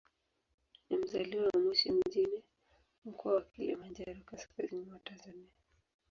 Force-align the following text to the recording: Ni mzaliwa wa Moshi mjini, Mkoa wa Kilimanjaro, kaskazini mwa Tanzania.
Ni 0.89 0.97
mzaliwa 0.97 1.45
wa 1.53 1.59
Moshi 1.59 1.91
mjini, 1.91 2.43
Mkoa 3.05 3.33
wa 3.33 3.41
Kilimanjaro, 3.41 4.19
kaskazini 4.25 4.85
mwa 4.85 4.99
Tanzania. 4.99 5.49